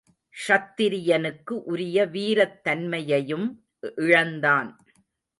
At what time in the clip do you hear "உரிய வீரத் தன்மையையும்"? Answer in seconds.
1.63-3.47